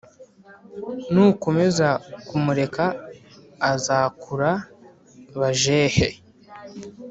Nukomeza 1.11 1.87
kumureka 2.27 2.85
azakura 3.71 4.51
bajehe 5.39 6.07